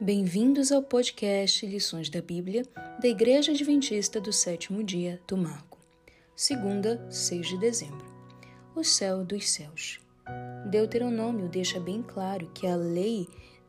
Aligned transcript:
Bem-vindos 0.00 0.70
ao 0.70 0.80
podcast 0.80 1.66
Lições 1.66 2.08
da 2.08 2.22
Bíblia 2.22 2.62
da 3.02 3.08
Igreja 3.08 3.50
Adventista 3.50 4.20
do 4.20 4.32
Sétimo 4.32 4.84
Dia 4.84 5.20
do 5.26 5.36
Marco. 5.36 5.76
Segunda, 6.36 7.04
6 7.10 7.48
de 7.48 7.58
dezembro. 7.58 8.06
O 8.76 8.84
céu 8.84 9.24
dos 9.24 9.50
céus. 9.50 10.00
Deuteronômio 10.70 11.48
deixa 11.48 11.80
bem 11.80 12.00
claro 12.00 12.48
que 12.54 12.64
a 12.64 12.76
lei 12.76 13.26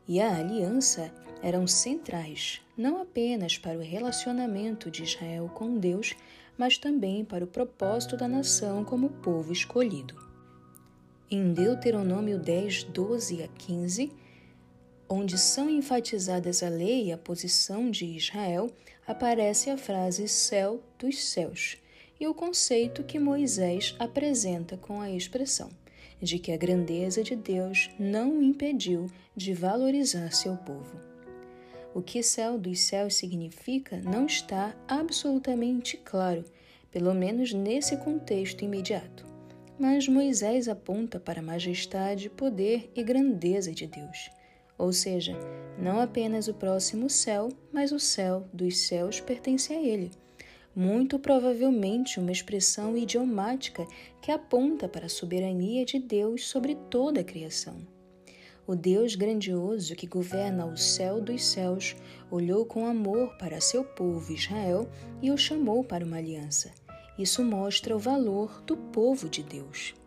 e 0.08 0.22
a 0.22 0.38
aliança 0.38 1.12
eram 1.42 1.66
centrais, 1.66 2.62
não 2.78 3.02
apenas 3.02 3.58
para 3.58 3.80
o 3.80 3.82
relacionamento 3.82 4.92
de 4.92 5.06
Israel 5.06 5.50
com 5.56 5.80
Deus, 5.80 6.16
mas 6.56 6.78
também 6.78 7.26
para 7.26 7.44
o 7.44 7.48
propósito 7.48 8.16
da 8.16 8.28
nação 8.28 8.86
como 8.86 9.10
povo 9.10 9.52
escolhido. 9.52 10.14
Em 11.32 11.52
Deuteronômio 11.54 12.38
10, 12.38 12.84
12 12.84 13.42
a 13.42 13.48
15, 13.48 14.12
onde 15.10 15.38
são 15.38 15.70
enfatizadas 15.70 16.62
a 16.62 16.70
lei 16.70 17.06
e 17.06 17.12
a 17.12 17.18
posição 17.18 17.90
de 17.90 18.06
Israel, 18.06 18.70
aparece 19.08 19.72
a 19.72 19.78
frase 19.78 20.28
céu 20.28 20.80
dos 21.00 21.24
céus 21.24 21.78
e 22.20 22.28
o 22.28 22.34
conceito 22.34 23.04
que 23.04 23.18
Moisés 23.18 23.96
apresenta 23.98 24.78
com 24.78 25.02
a 25.02 25.10
expressão 25.10 25.72
de 26.22 26.38
que 26.38 26.52
a 26.52 26.58
grandeza 26.58 27.24
de 27.24 27.36
Deus 27.36 27.90
não 27.98 28.38
o 28.38 28.44
impediu 28.44 29.08
de 29.36 29.54
valorizar 29.54 30.32
seu 30.32 30.56
povo. 30.58 31.00
O 31.96 32.02
que 32.02 32.22
céu 32.22 32.58
dos 32.58 32.82
céus 32.82 33.16
significa 33.16 33.98
não 33.98 34.26
está 34.26 34.76
absolutamente 34.88 35.98
claro, 35.98 36.44
pelo 36.92 37.14
menos 37.16 37.52
nesse 37.52 37.98
contexto 37.98 38.64
imediato. 38.64 39.26
Mas 39.80 40.08
Moisés 40.08 40.68
aponta 40.68 41.20
para 41.20 41.40
a 41.40 41.44
majestade, 41.44 42.30
poder 42.30 42.92
e 42.94 43.02
grandeza 43.02 43.72
de 43.72 43.88
Deus 43.88 44.30
ou 44.80 44.94
seja, 44.94 45.38
não 45.78 46.00
apenas 46.00 46.48
o 46.48 46.54
próximo 46.54 47.10
céu, 47.10 47.50
mas 47.72 47.92
o 47.92 48.00
céu 48.00 48.48
dos 48.52 48.80
céus 48.88 49.20
pertence 49.20 49.74
a 49.74 49.80
ele. 49.80 50.10
Muito 50.76 51.20
provavelmente 51.20 52.20
uma 52.20 52.32
expressão 52.32 52.98
idiomática 52.98 53.86
que 54.22 54.32
aponta 54.32 54.88
para 54.88 55.08
a 55.08 55.10
soberania 55.10 55.86
de 55.86 56.00
Deus 56.00 56.48
sobre 56.48 56.76
toda 56.90 57.22
a 57.22 57.24
criação. 57.24 57.76
O 58.66 58.76
Deus 58.76 59.16
grandioso 59.16 59.96
que 59.96 60.08
governa 60.08 60.66
o 60.66 60.78
céu 60.78 61.20
dos 61.20 61.44
céus 61.44 61.96
olhou 62.30 62.66
com 62.66 62.86
amor 62.86 63.36
para 63.38 63.60
seu 63.60 63.84
povo 63.84 64.32
Israel 64.32 64.88
e 65.22 65.32
o 65.32 65.38
chamou 65.38 65.84
para 65.84 66.06
uma 66.06 66.18
aliança. 66.18 66.72
Isso 67.18 67.44
mostra 67.44 67.96
o 67.96 68.00
valor 68.00 68.62
do 68.62 68.78
povo 68.78 69.28
de 69.28 69.44
Deus. 69.44 69.99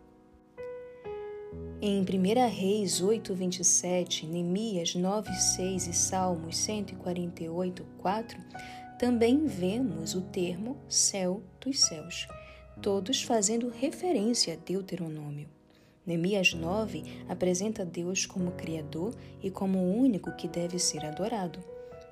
Em 1.85 1.99
1 1.99 2.49
Reis 2.49 3.01
8, 3.01 3.35
27, 3.35 4.25
Neemias 4.25 4.95
9, 4.95 5.33
6 5.33 5.87
e 5.87 5.93
Salmos 5.93 6.55
148, 6.55 7.85
4, 7.97 8.37
também 8.97 9.45
vemos 9.45 10.15
o 10.15 10.21
termo 10.21 10.77
céu 10.87 11.43
dos 11.59 11.81
céus, 11.81 12.25
todos 12.81 13.21
fazendo 13.21 13.67
referência 13.67 14.53
a 14.53 14.55
Deuteronômio. 14.55 15.49
Neemias 16.05 16.53
9 16.53 17.03
apresenta 17.27 17.83
Deus 17.83 18.25
como 18.25 18.53
Criador 18.53 19.13
e 19.43 19.51
como 19.51 19.79
o 19.79 19.97
único 19.97 20.33
que 20.37 20.47
deve 20.47 20.79
ser 20.79 21.03
adorado. 21.03 21.59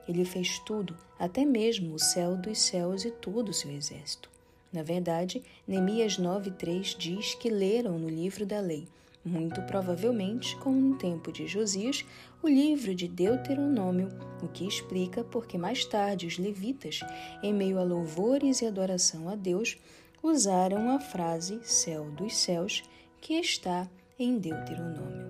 Ele 0.05 0.25
fez 0.25 0.59
tudo, 0.59 0.97
até 1.17 1.45
mesmo 1.45 1.95
o 1.95 1.99
céu 1.99 2.35
dos 2.35 2.59
céus 2.59 3.05
e 3.05 3.11
todo 3.11 3.47
o 3.47 3.53
seu 3.53 3.71
exército. 3.71 4.29
Na 4.73 4.83
verdade, 4.83 5.41
Neemias 5.65 6.19
9,3 6.19 6.97
diz 6.97 7.35
que 7.35 7.49
leram 7.49 7.97
no 7.97 8.09
livro 8.09 8.45
da 8.45 8.59
lei 8.59 8.85
muito 9.23 9.61
provavelmente, 9.63 10.55
como 10.57 10.79
no 10.79 10.97
tempo 10.97 11.31
de 11.31 11.47
Josias, 11.47 12.03
o 12.41 12.47
livro 12.47 12.95
de 12.95 13.07
Deuteronômio, 13.07 14.09
o 14.41 14.47
que 14.47 14.67
explica 14.67 15.23
porque 15.23 15.57
mais 15.57 15.85
tarde 15.85 16.25
os 16.25 16.37
levitas, 16.37 17.01
em 17.43 17.53
meio 17.53 17.79
a 17.79 17.83
louvores 17.83 18.61
e 18.61 18.65
adoração 18.65 19.29
a 19.29 19.35
Deus, 19.35 19.77
usaram 20.23 20.89
a 20.89 20.99
frase 20.99 21.59
céu 21.63 22.09
dos 22.11 22.35
céus 22.35 22.83
que 23.19 23.35
está 23.35 23.87
em 24.17 24.37
Deuteronômio. 24.37 25.29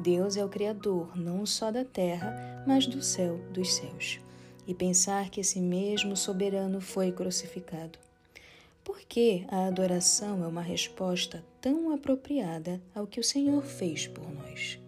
Deus 0.00 0.36
é 0.36 0.44
o 0.44 0.48
Criador 0.48 1.16
não 1.16 1.46
só 1.46 1.70
da 1.70 1.84
terra, 1.84 2.64
mas 2.66 2.86
do 2.86 3.02
céu 3.02 3.38
dos 3.50 3.74
céus. 3.74 4.20
E 4.66 4.74
pensar 4.74 5.30
que 5.30 5.40
esse 5.40 5.60
mesmo 5.60 6.16
soberano 6.16 6.80
foi 6.80 7.12
crucificado 7.12 7.98
por 8.86 9.00
que 9.00 9.44
a 9.48 9.66
adoração 9.66 10.44
é 10.44 10.46
uma 10.46 10.62
resposta 10.62 11.44
tão 11.60 11.92
apropriada 11.92 12.80
ao 12.94 13.04
que 13.04 13.18
o 13.18 13.24
Senhor 13.24 13.64
fez 13.64 14.06
por 14.06 14.32
nós? 14.32 14.78